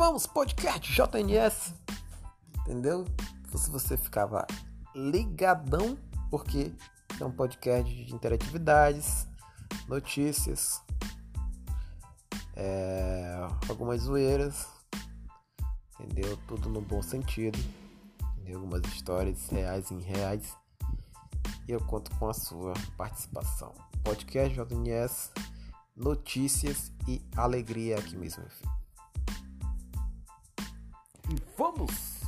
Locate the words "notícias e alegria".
25.94-27.98